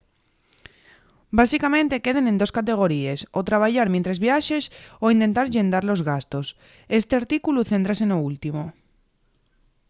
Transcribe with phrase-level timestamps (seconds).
[1.39, 4.63] básicamente queden en dos categoríes o trabayar mientres viaxes
[5.03, 6.45] o intentar llendar los gastos
[6.99, 8.63] esti artículu céntrase no último